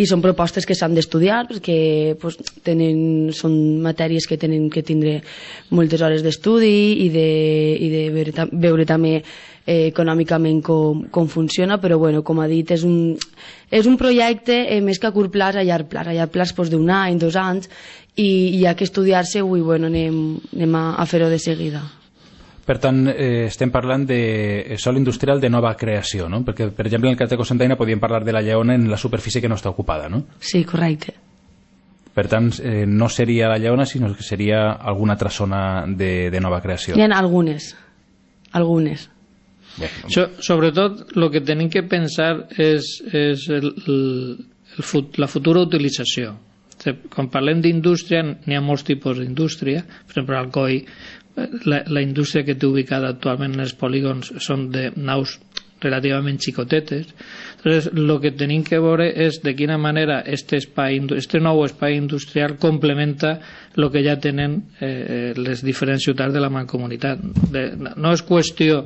[0.00, 3.52] i són propostes que s'han d'estudiar perquè pues, tenen, són
[3.84, 5.18] matèries que tenen que tindre
[5.74, 7.28] moltes hores d'estudi i de,
[7.74, 12.70] i de veure, veure també eh, econòmicament com, com funciona, però bueno, com ha dit,
[12.74, 13.16] és un,
[13.70, 16.54] és un projecte eh, més que a curt plaç, a llarg plaç, a llarg plaç
[16.56, 17.70] doncs, d'un any, dos anys,
[18.16, 20.20] i hi ha que estudiar-se, i bueno, anem,
[20.56, 21.82] anem a, a fer-ho de seguida.
[22.66, 26.44] Per tant, eh, estem parlant de sol industrial de nova creació, no?
[26.46, 29.00] Perquè, per exemple, en el cas de Cosentaina podíem parlar de la lleona en la
[29.00, 30.26] superfície que no està ocupada, no?
[30.38, 31.16] Sí, correcte.
[32.14, 36.40] Per tant, eh, no seria la Lleona, sinó que seria alguna altra zona de, de
[36.40, 36.96] nova creació.
[36.98, 37.74] Hi ha algunes.
[38.52, 39.08] Algunes.
[39.78, 45.62] Bé, so, sobretot, el que tenim que pensar és, és el, el, fut, la futura
[45.68, 46.34] utilització.
[47.12, 49.84] Quan parlem d'indústria, n'hi ha molts tipus d'indústria.
[49.84, 54.32] Per exemple, al COI, eh, la, la indústria que té ubicada actualment en els polígons
[54.42, 55.38] són de naus
[55.80, 57.08] relativament xicotetes.
[57.56, 61.96] Entonces, lo que tenim que veure és de quina manera este, espai, este nou espai
[61.96, 63.38] industrial complementa
[63.76, 67.22] el que ja tenen eh, les diferents ciutats de la mancomunitat.
[67.52, 68.84] De, no és qüestió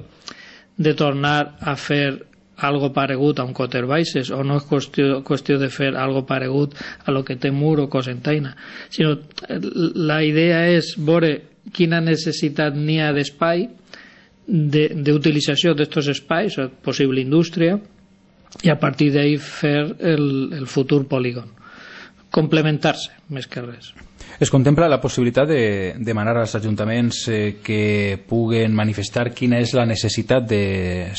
[0.76, 2.18] de tornar a fer
[2.56, 6.74] algo paregut a un Cotter Baixes o no és qüestió, qüestió de fer algo paregut
[7.04, 8.54] a lo que té Mur o Cosentaina
[8.90, 9.16] sinó
[9.48, 9.58] eh,
[9.94, 11.34] la idea és veure
[11.74, 13.66] quina necessitat n'hi ha d'espai
[14.46, 17.78] d'utilització d'aquests espais, possible indústria,
[18.62, 21.50] i a partir d'ahí fer el, el futur polígon.
[22.34, 23.92] complementar-se, més que res.
[24.42, 25.58] Es contempla la possibilitat de
[26.02, 30.62] demanar als ajuntaments eh, que puguen manifestar quina és la necessitat de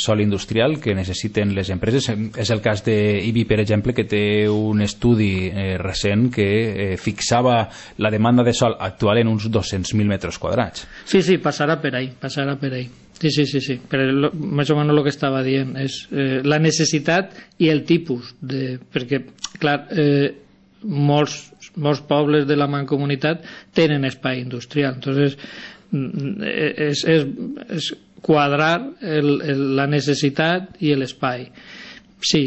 [0.01, 2.09] sol industrial que necessiten les empreses.
[2.11, 7.61] És el cas d'IBI, per exemple, que té un estudi eh, recent que eh, fixava
[8.03, 10.83] la demanda de sol actual en uns 200.000 metres quadrats.
[11.05, 12.89] Sí, sí, passarà per ahí, passarà per ahí.
[13.19, 13.77] Sí, sí, sí, sí.
[13.89, 17.85] Però lo, més o menys el que estava dient és eh, la necessitat i el
[17.87, 19.21] tipus de, perquè,
[19.61, 20.33] clar, eh,
[20.85, 21.37] molts,
[21.81, 24.99] molts pobles de la mancomunitat tenen espai industrial.
[24.99, 25.37] Entonces,
[25.95, 27.25] és, és,
[27.79, 27.89] és
[28.25, 31.47] quadrar el, el, la necessitat i l'espai.
[32.25, 32.41] Sí,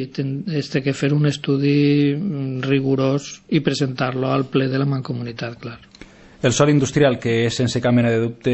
[0.59, 5.59] es té que fer un estudi mm, rigorós i presentar-lo al ple de la mancomunitat,
[5.63, 5.79] clar.
[6.41, 8.53] El sol industrial, que és sense cap mena de dubte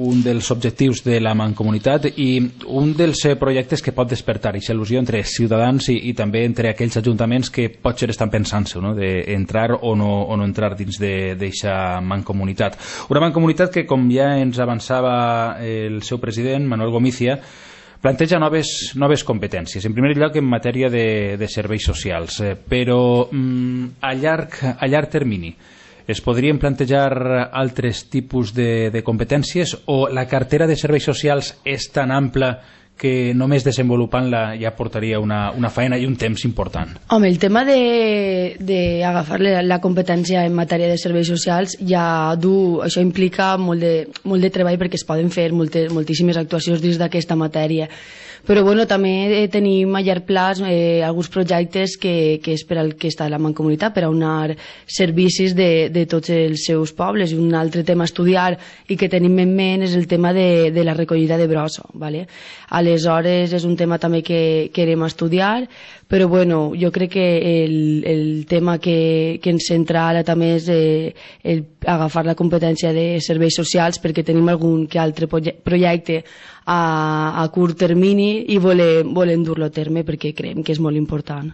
[0.00, 2.30] un dels objectius de la Mancomunitat i
[2.72, 6.70] un dels eh, projectes que pot despertar aquesta il·lusió entre ciutadans i, i també entre
[6.70, 8.94] aquells ajuntaments que potser estan pensant-se no?
[8.96, 12.80] d'entrar o, no, o no entrar dins d'aquesta Mancomunitat.
[13.12, 17.36] Una Mancomunitat que, com ja ens avançava el seu president, Manuel Gomícia,
[18.00, 19.84] planteja noves, noves competències.
[19.84, 24.88] En primer lloc, en matèria de, de serveis socials, eh, però mm, a, llarg, a
[24.88, 25.58] llarg termini
[26.06, 31.88] es podrien plantejar altres tipus de, de competències o la cartera de serveis socials és
[31.92, 32.54] tan ampla
[32.96, 36.96] que només desenvolupant-la ja portaria una, una feina i un temps important.
[37.12, 43.04] Home, el tema d'agafar la, la competència en matèria de serveis socials ja du, això
[43.04, 47.36] implica molt de, molt de treball perquè es poden fer moltes, moltíssimes actuacions dins d'aquesta
[47.36, 47.90] matèria
[48.46, 52.78] però bueno, també eh, tenim a llarg plaç eh, alguns projectes que, que és per
[52.78, 54.54] al que està la Mancomunitat per a donar
[54.86, 58.52] servicis de, de tots els seus pobles i un altre tema a estudiar
[58.86, 62.26] i que tenim en ment és el tema de, de la recollida de brossa ¿vale?
[62.86, 65.66] Aleshores és un tema també que querem estudiar
[66.08, 70.70] però bueno, jo crec que el, el tema que, que ens centra ara també és
[70.70, 76.22] eh, el, agafar la competència de serveis socials perquè tenim algun que altre projecte
[76.64, 80.96] a, a curt termini i volem, volem dur-lo a terme perquè creiem que és molt
[80.98, 81.50] important.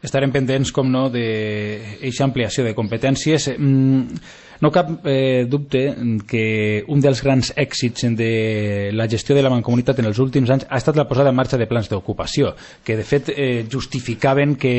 [0.00, 3.50] Estarem pendents, com no, d'aquesta ampliació de competències.
[3.52, 4.20] Mm,
[4.60, 5.94] no cap eh, dubte
[6.28, 10.66] que un dels grans èxits de la gestió de la mancomunitat en els últims anys
[10.68, 12.52] ha estat la posada en marxa de plans d'ocupació,
[12.84, 14.74] que de fet eh, justificaven que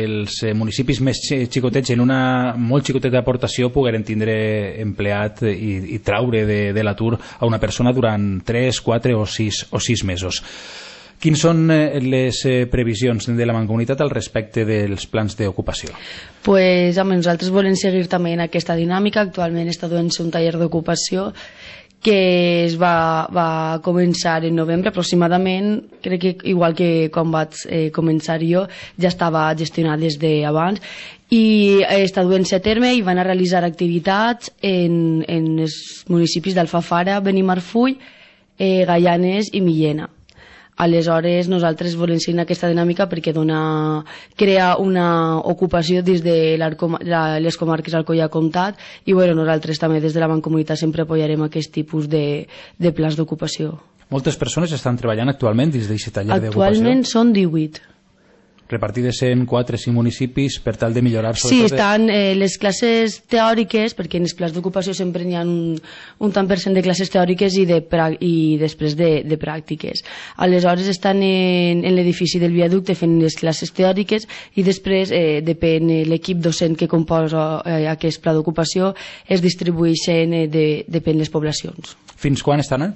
[0.00, 2.20] els municipis més xicotets en una
[2.56, 4.34] molt xicoteta aportació pogueren tindre
[4.82, 9.64] empleat i, i traure de, de l'atur a una persona durant 3, 4 o 6,
[9.72, 10.42] o 6 mesos.
[11.18, 15.90] Quins són eh, les eh, previsions de la Mancomunitat al respecte dels plans d'ocupació?
[16.46, 19.26] Pues, home, nosaltres volem seguir també en aquesta dinàmica.
[19.26, 21.32] Actualment està donant un taller d'ocupació
[21.98, 22.18] que
[22.64, 28.36] es va, va començar en novembre aproximadament, crec que igual que quan vaig eh, començar
[28.46, 28.68] jo,
[29.02, 30.78] ja estava gestionat des d'abans
[31.34, 37.18] i està duent-se a terme i van a realitzar activitats en, en els municipis d'Alfafara,
[37.18, 37.98] Benimarfull,
[38.62, 40.06] eh, Gaianes i Millena
[40.78, 44.04] Aleshores, nosaltres volem seguir aquesta dinàmica perquè dona,
[44.38, 45.08] crea una
[45.50, 50.78] ocupació dins de les comarques Alcoia Comtat i bueno, nosaltres també des de la Mancomunitat
[50.78, 52.46] sempre apoyarem aquest tipus de,
[52.78, 53.74] de plans d'ocupació.
[54.08, 56.68] Moltes persones estan treballant actualment dins d'aquest taller d'ocupació?
[56.70, 57.97] Actualment són 18
[58.68, 63.22] repartides en 4 o 5 municipis per tal de millorar Sí, estan eh, les classes
[63.30, 65.78] teòriques, perquè en els plans d'ocupació sempre hi ha un,
[66.20, 67.80] un tant per cent de classes teòriques i, de,
[68.20, 70.04] i després de, de pràctiques.
[70.44, 74.28] Aleshores estan en, en l'edifici del viaducte fent les classes teòriques
[74.60, 78.92] i després eh, depèn eh, l'equip docent que composa eh, aquest pla d'ocupació
[79.26, 81.96] es distribueixen eh, de, depèn les poblacions.
[82.18, 82.84] Fins quan estan?
[82.84, 82.92] Eh?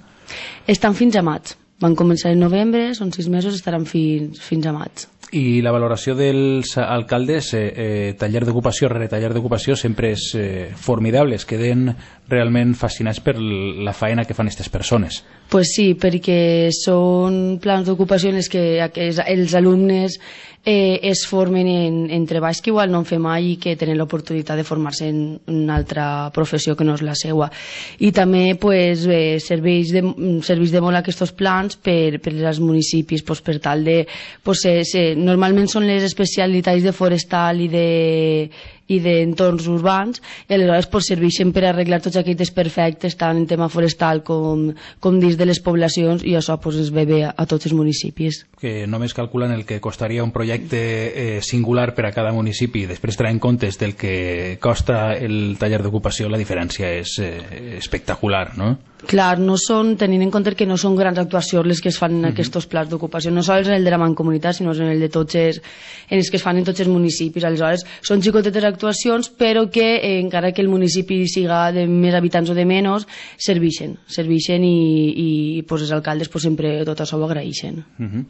[0.77, 1.57] Estan fins a maig.
[1.83, 5.09] Van començar en novembre, són sis mesos, estaran fins, fins a maig.
[5.33, 10.68] I la valoració dels alcaldes, eh, eh, taller d'ocupació rere taller d'ocupació, sempre és eh,
[10.77, 11.87] formidable, es queden
[12.31, 15.23] realment fascinats per la feina que fan aquestes persones.
[15.53, 20.17] Pues sí, perquè són plans d'ocupació en els que els alumnes
[20.65, 23.99] eh, es formen en, en treballs que igual no en fem mai i que tenen
[23.99, 27.51] l'oportunitat de formar-se en una altra professió que no és la seva.
[27.99, 30.05] I també pues, eh, serveix, de,
[30.47, 34.03] serveix de molt aquests plans per, per als municipis pues, per tal de...
[34.43, 37.89] Pues, eh, normalment són les especialitats de forestal i de,
[38.88, 43.68] i d'entorns urbans i aleshores pues, serveixen per arreglar tots aquests desperfectes tant en tema
[43.73, 47.47] forestal com, com dins de les poblacions i això pues, es ve bé a, a
[47.47, 48.42] tots els municipis.
[48.61, 52.90] Que només calculen el que costaria un projecte eh, singular per a cada municipi i
[52.90, 58.77] després traient comptes del que costa el taller d'ocupació la diferència és eh, espectacular, no?
[59.09, 62.12] Clar, no són, tenint en compte que no són grans actuacions les que es fan
[62.12, 62.33] en mm -hmm.
[62.33, 65.35] aquests plans d'ocupació, no sols en el de la mancomunitat, sinó en el de tots
[65.35, 65.61] els,
[66.09, 67.45] en els que es fan en tots els municipis.
[67.45, 72.51] Aleshores, són xicotetes actuacions, però que eh, encara que el municipi siga de més habitants
[72.51, 77.25] o de menys, serveixen, serveixen i, i pues, els alcaldes pues, sempre tot això ho
[77.25, 77.85] agraeixen.
[77.99, 78.25] Uh -huh.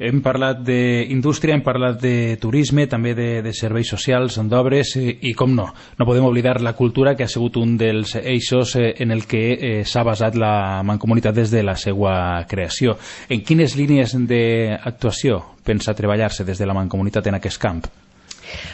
[0.00, 5.34] Hem parlat d'indústria, hem parlat de turisme, també de, de serveis socials, d'obres i, i,
[5.36, 5.66] com no,
[5.98, 9.42] no podem oblidar la cultura que ha sigut un dels eixos eh, en el que
[9.52, 12.98] eh, s'ha basat la Mancomunitat des de la seva creació.
[13.28, 17.84] En quines línies d'actuació pensa treballar-se des de la Mancomunitat en aquest camp?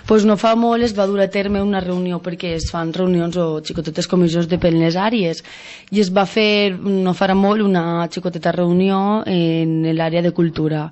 [0.07, 3.37] pues no fa molt es va dur a terme una reunió perquè es fan reunions
[3.37, 5.43] o xicotetes comissions de les àrees
[5.91, 10.91] i es va fer no farà molt una xicoteta reunió en l'àrea de cultura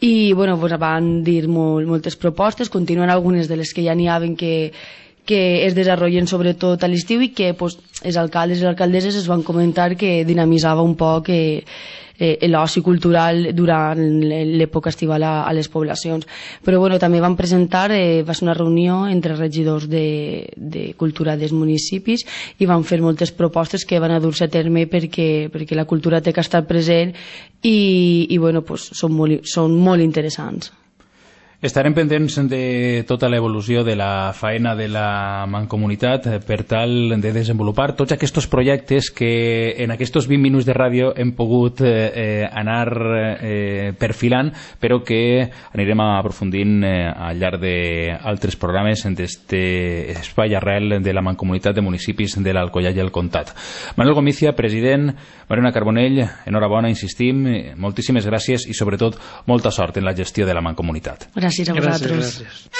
[0.00, 4.08] i bueno, pues van dir molt, moltes propostes, continuen algunes de les que ja n'hi
[4.08, 4.72] haven que,
[5.30, 9.30] que es desenvolupen sobretot a l'estiu i que pues, els alcaldes i les alcaldesses es
[9.30, 11.62] van comentar que dinamitzava un poc eh,
[12.18, 16.26] eh, l'oci cultural durant l'època estival a, a les poblacions.
[16.66, 21.38] Però bueno, també van presentar, eh, va ser una reunió entre regidors de, de cultura
[21.38, 22.26] dels municipis
[22.58, 26.20] i van fer moltes propostes que van a dur-se a terme perquè, perquè la cultura
[26.20, 27.14] té que estar present
[27.62, 30.74] i, i bueno, pues, són, molt, són molt interessants.
[31.60, 37.90] Estarem pendents de tota l'evolució de la faena de la Mancomunitat per tal de desenvolupar
[37.98, 42.88] tots aquests projectes que en aquests 20 minuts de ràdio hem pogut eh, anar
[43.44, 44.48] eh, perfilant,
[44.80, 49.60] però que anirem aprofundint eh, al llarg d'altres programes en este
[50.16, 53.52] espai arrel de la Mancomunitat de Municipis de l'Alcoyà i el Comtat.
[54.00, 55.12] Manuel Gomícia, president,
[55.50, 57.44] Mariona Carbonell, enhorabona, insistim,
[57.76, 61.28] moltíssimes gràcies i sobretot molta sort en la gestió de la Mancomunitat.
[61.36, 61.49] Gràcies.
[61.50, 62.36] Gràcies a vosaltres.
[62.38, 62.70] Gràcies,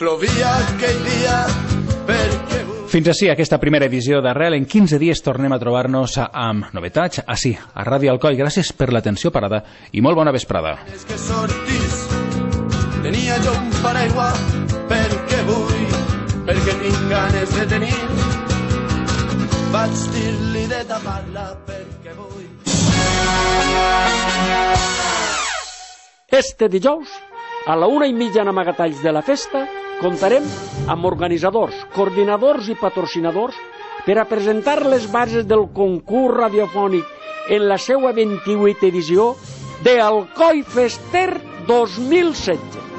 [0.00, 1.34] Plovia aquell dia
[2.08, 2.64] perquè...
[2.90, 4.56] Fins així aquesta primera edició d'Arrel.
[4.56, 8.34] En 15 dies tornem a trobar-nos amb novetats, així, a Ràdio Alcoi.
[8.40, 10.80] Gràcies per l'atenció parada i molt bona vesprada.
[10.90, 12.02] És que sortís,
[13.04, 14.32] tenia jo un paraigua
[14.90, 15.09] perquè
[17.50, 17.94] tinc ganes de tenir.
[19.72, 22.48] Vaig dir-li de tapar-la perquè vull.
[26.30, 27.08] Este dijous,
[27.66, 29.66] a la una i mitja en Amagatalls de la festa,
[30.00, 30.44] comptarem
[30.88, 33.56] amb organitzadors, coordinadors i patrocinadors
[34.06, 37.04] per a presentar les bases del concurs radiofònic
[37.50, 39.34] en la seva 28 edició
[39.84, 42.89] de Alcoi Fester 2016.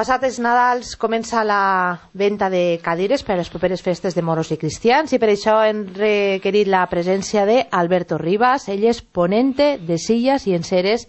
[0.00, 4.48] Passat els Nadals comença la venda de cadires per a les properes festes de moros
[4.48, 10.00] i cristians i per això hem requerit la presència d'Alberto Rivas, ell és ponente de
[10.00, 11.04] sillas i enceres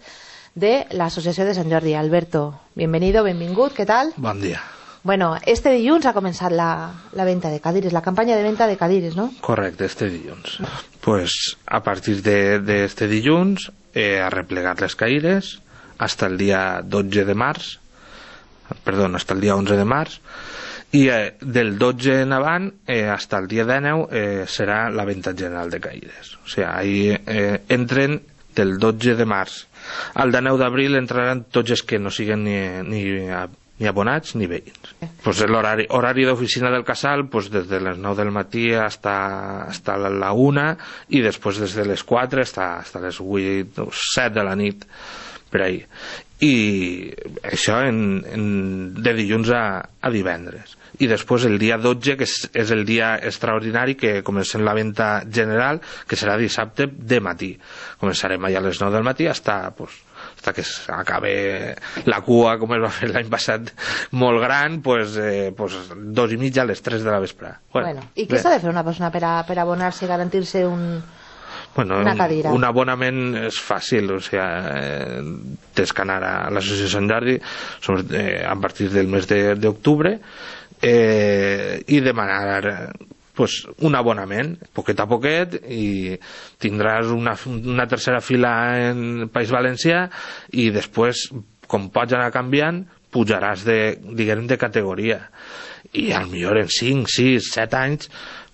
[0.52, 1.96] de l'Associació de Sant Jordi.
[1.96, 2.44] Alberto,
[2.76, 4.12] bienvenido, benvingut, què tal?
[4.20, 4.60] Bon dia.
[5.08, 8.76] Bueno, este dilluns ha començat la, la venta de cadires, la campanya de venta de
[8.76, 9.30] cadires, ¿no?
[9.40, 10.58] Correcte, este dilluns.
[11.00, 15.62] Pues a partir de, de este dilluns eh, ha replegat les cadires
[15.96, 17.78] hasta el dia 12 de març
[18.84, 20.18] perdó, hasta el dia 11 de març
[20.92, 25.32] i eh, del 12 en avant eh, hasta el dia 19 eh, serà la venda
[25.32, 28.20] general de caïdes o sigui, ahí eh, entren
[28.54, 29.64] del 12 de març
[30.14, 33.02] al 9 d'abril entraran tots els que no siguen ni, ni,
[33.82, 34.92] ni abonats ni veïns.
[35.24, 39.16] Pues l'horari horari d'oficina del casal pues des de les 9 del matí hasta,
[39.66, 40.66] hasta la 1
[41.16, 44.86] i després des de les 4 hasta, hasta les 8 o 7 de la nit
[45.52, 45.86] per ahir
[46.42, 46.54] i
[47.46, 48.46] això en, en,
[48.98, 49.64] de dilluns a,
[50.02, 50.76] a divendres.
[51.00, 55.22] I després el dia 12 que és, és el dia extraordinari que comencem la venda
[55.24, 57.52] general que serà dissabte de matí.
[58.02, 59.94] Començarem allà a les 9 del matí hasta, pues,
[60.34, 60.66] hasta que
[60.98, 61.32] acabe
[62.10, 63.72] la cua com es va fer l'any passat
[64.18, 67.54] molt gran pues, eh, pues, dos i mitja a les 3 de la vespre.
[67.72, 70.66] Bueno, bueno i què s'ha de fer una persona per, a, per abonar-se i garantir-se
[70.66, 70.98] un,
[71.74, 72.52] Bueno, una cadira.
[72.52, 75.22] Un abonament és fàcil, o sigui, eh,
[75.72, 79.28] tens que anar a l'Associació Sant Jordi eh, a partir del mes
[79.60, 80.18] d'octubre
[80.82, 82.92] eh, i demanar
[83.34, 86.18] pues, un abonament, poquet a poquet, i
[86.60, 88.52] tindràs una, una tercera fila
[88.90, 90.04] en País Valencià
[90.52, 91.30] i després,
[91.66, 93.78] com pots anar canviant, pujaràs de,
[94.16, 95.22] diguem, de categoria.
[95.92, 98.12] I al millor en 5, 6, 7 anys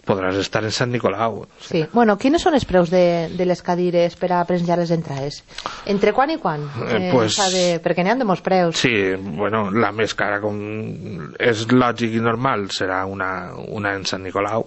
[0.08, 1.42] podràs estar en Sant Nicolau.
[1.64, 1.84] Sí.
[1.92, 5.42] Bueno, quines són els preus de, de les cadires per a presentar les entrades?
[5.86, 6.64] Entre quan i quan?
[6.88, 8.80] Eh, pues, de, perquè n'hi ha de molts preus.
[8.80, 8.94] Sí,
[9.38, 10.58] bueno, la més cara, com
[11.38, 13.30] és lògic i normal, serà una,
[13.68, 14.66] una en Sant Nicolau,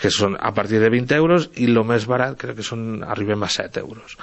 [0.00, 3.44] que són a partir de 20 euros i el més barat crec que són, arribem
[3.46, 4.16] a 7 euros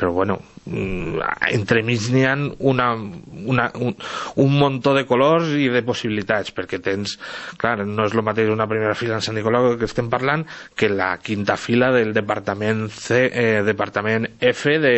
[0.00, 3.94] però bueno entremig n'hi ha una, una, un,
[4.36, 7.16] un muntó de colors i de possibilitats perquè tens,
[7.58, 10.44] clar, no és el mateix una primera fila en Sant Nicolau que estem parlant
[10.76, 14.94] que la quinta fila del departament C, eh, departament F de,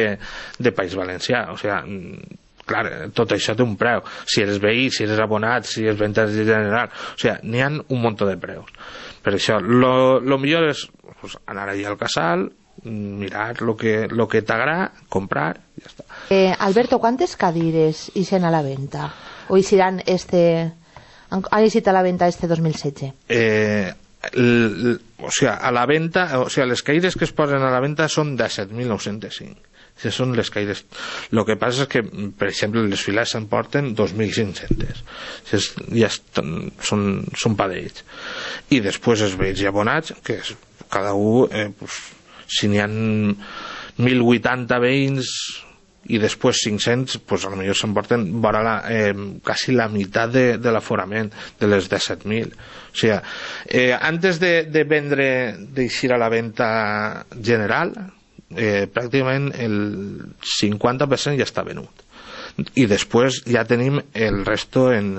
[0.58, 1.46] de País Valencià.
[1.52, 2.18] O sigui,
[2.66, 2.86] clar,
[3.16, 4.02] tot això té un preu.
[4.26, 6.90] Si eres veí, si eres abonat, si és venda general.
[6.90, 8.74] O sigui, n'hi ha un munt de preus.
[9.22, 10.88] Per això, lo, lo millor és
[11.20, 12.48] pues, anar allà al casal
[12.84, 18.50] mirar lo que, lo que t'agrada comprar ja està Eh, Alberto, ¿cuántas cadires hicieron a
[18.50, 19.12] la venta?
[19.48, 20.72] ¿O hicieran este...
[21.30, 23.12] Han, hicit a la venta este 2016?
[23.28, 23.92] eh,
[24.32, 27.80] el, o sigui, a la venta o sigui, les caires que es posen a la
[27.82, 29.72] venta són de 7.905
[30.02, 30.84] si són les caires
[31.32, 32.02] el que passa és que
[32.38, 35.02] per exemple les files se'n porten 2.500
[35.48, 37.04] si és, ja estan, són,
[37.38, 38.04] són pa d'ells
[38.72, 40.54] i després els vells i abonats que és,
[40.92, 42.00] cada un eh, pues,
[42.52, 45.34] si n'hi ha 1.080 veïns
[46.10, 50.46] i després 500 pues, a lo millor s'emporten vora la, eh, quasi la meitat de,
[50.58, 51.30] de l'aforament
[51.60, 53.18] de les 17.000 o sigui,
[53.70, 55.28] eh, antes de, de vendre
[55.76, 56.70] d'eixir a la venda
[57.38, 57.94] general
[58.56, 59.76] eh, pràcticament el
[60.42, 62.02] 50% ja està venut.
[62.76, 65.14] I després ja tenim el resto en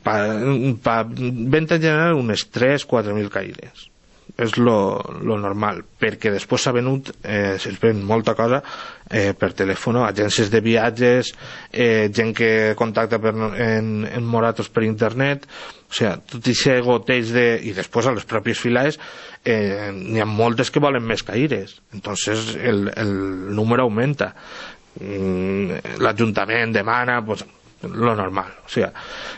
[0.00, 3.90] pa venda general unes 3-4.000 caires
[4.36, 4.76] és lo,
[5.22, 8.60] lo normal perquè després s'ha venut eh, es ven molta cosa
[9.06, 11.30] eh, per telèfon agències de viatges
[11.70, 17.30] eh, gent que contacta per, en, en Moratos per internet o sigui, tot aquest goteig
[17.30, 17.46] de...
[17.62, 18.98] i després a les pròpies files
[19.44, 23.12] eh, n'hi ha moltes que volen més caires entonces el, el
[23.54, 24.32] número augmenta.
[25.00, 27.42] Mm, l'Ajuntament demana pues,
[27.88, 28.88] lo normal o sigui,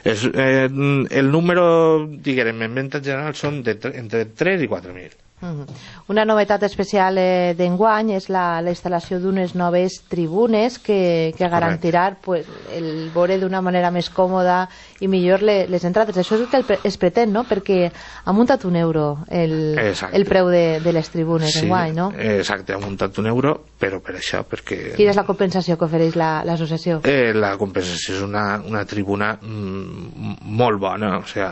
[0.04, 0.68] és, eh,
[1.10, 5.66] el número diguem en venda general són de, tre- entre 3 i 4.000 Mhm.
[6.08, 12.16] Una novetat especial eh, d'enguany és la, la instal·lació d'unes noves tribunes que, que garantiran
[12.24, 14.62] pues, el veure d'una manera més còmoda
[15.04, 16.16] i millor le, les entrades.
[16.16, 17.44] Això és el que es pretén, no?
[17.44, 17.90] Perquè
[18.24, 20.16] ha muntat un euro el, Exacte.
[20.16, 22.08] el preu de, de les tribunes sí, enguany, no?
[22.16, 26.16] exacte, ha muntat un euro però per això, perquè Quina és la compensació que ofereix
[26.16, 27.00] la- l'associació?
[27.04, 31.48] Eh, la compensació és una, una tribuna mm, molt bona o sigui,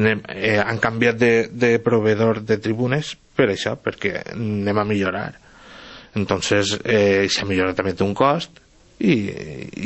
[0.00, 5.28] anem, eh, han canviat de, de proveedor de tribunes per això, perquè anem a millorar
[6.18, 8.58] entonces eh, això millora també té un cost
[9.02, 9.14] i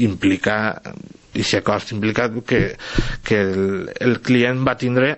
[0.05, 0.57] implica
[1.37, 2.63] i aquest cost implica que,
[3.25, 5.13] que el, el client va tindre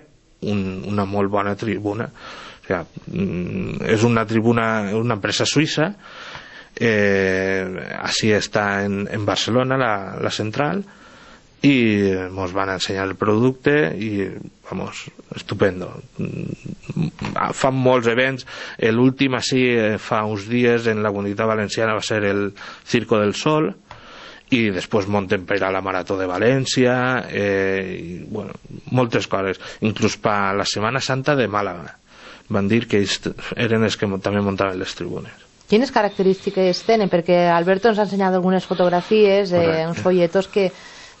[0.47, 2.83] un, una molt bona tribuna o sigui,
[3.15, 4.67] mm, és una tribuna
[4.99, 5.93] una empresa suïssa
[6.79, 7.65] eh,
[7.99, 10.83] així està en, en Barcelona la, la central
[11.65, 11.75] i
[12.15, 14.29] ens van ensenyar el producte i
[14.69, 15.03] vamos,
[15.35, 15.89] estupendo.
[16.17, 17.09] Mm,
[17.57, 18.47] fan molts events.
[18.95, 22.49] L'últim així eh, fa uns dies en la comunitat valenciana va ser el
[22.87, 23.73] Circo del Sol
[24.55, 26.95] i després munten per a la Marató de València
[27.27, 28.55] eh, i, bueno,
[28.95, 29.59] moltes coses.
[29.83, 31.97] Inclús per la Setmana Santa de Màlaga.
[32.49, 33.19] Van dir que ells
[33.59, 37.09] eren els que també muntaven les tribunes Quines característiques tenen?
[37.11, 40.71] Perquè Alberto ens ha ensenyat algunes fotografies, eh, uns folletos que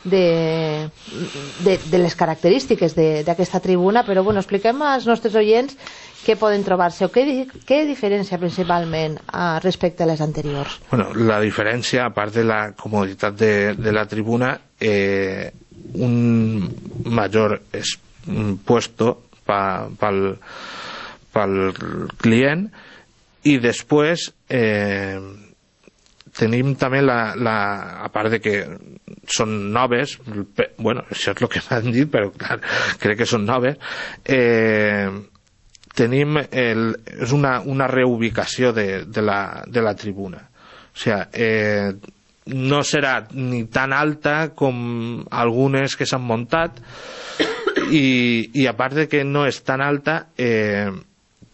[0.03, 0.89] de,
[1.59, 5.75] de, de les característiques de- d'aquesta tribuna, però bueno, expliquem als nostres oients
[6.25, 7.25] què poden trobar-se o què,
[7.67, 10.79] què diferència principalment a, respecte a les anteriors.
[10.89, 15.51] Bueno, la diferència, a part de la comoditat de, de la tribuna, eh,
[15.99, 16.69] un
[17.05, 17.97] major es,
[18.65, 20.37] puesto pa, pel,
[21.33, 21.55] pel
[22.21, 22.69] client
[23.47, 25.19] i després eh,
[26.39, 27.57] tenim també la, la,
[28.03, 28.55] a part de que
[29.29, 30.17] són noves
[30.77, 32.59] bueno, això és el que m'han dit però clar,
[33.01, 33.79] crec que són noves
[34.25, 35.09] eh,
[35.99, 36.85] tenim el,
[37.19, 40.45] és una, una reubicació de, de, la, de la tribuna.
[40.93, 41.91] O sigui, eh,
[42.49, 46.79] no serà ni tan alta com algunes que s'han muntat
[47.93, 50.89] i, i a part de que no és tan alta eh,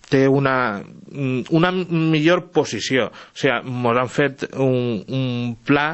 [0.10, 0.82] té una,
[1.50, 3.08] una millor posició.
[3.10, 5.88] O sigui, ens han fet un, un pla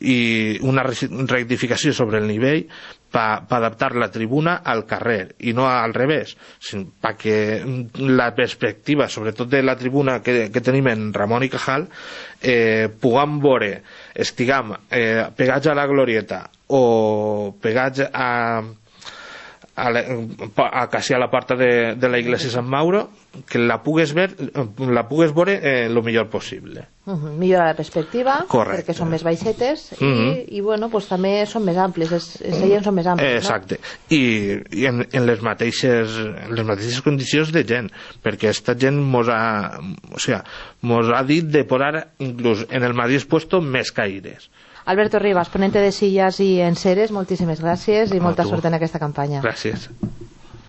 [0.00, 2.66] i una re- rectificació sobre el nivell
[3.12, 6.32] per pa adaptar la tribuna al carrer i no al revés
[7.04, 7.36] perquè
[8.08, 11.84] la perspectiva sobretot de la tribuna que, que tenim en Ramon i Cajal
[12.40, 13.72] eh, puguem veure
[14.16, 18.30] estiguem eh, pegats a la glorieta o pegats a,
[19.74, 20.02] a, la,
[20.72, 23.08] a quasi a la porta de, de la iglesia Sant Mauro
[23.48, 24.34] que la pugues ver
[24.78, 27.32] la pugues veure eh, lo millor possible Uh -huh.
[27.36, 28.84] Millora la perspectiva, Correcte.
[28.92, 30.44] perquè són més baixetes i, Mhm.
[30.54, 33.28] i bueno, pues, també són més amplis, els, seients són més amplis.
[33.28, 33.80] Eh, Exacte.
[34.08, 37.90] I, i en, en, les mateixes, en les mateixes condicions de gent,
[38.22, 39.80] perquè esta gent mos ha,
[40.12, 40.44] o sea,
[40.82, 44.48] mos ha dit de posar inclús en el mateix puesto més caires.
[44.84, 49.42] Alberto Rivas, ponente de sillas i enseres, moltíssimes gràcies i molta sort en aquesta campanya.
[49.44, 49.88] Gràcies.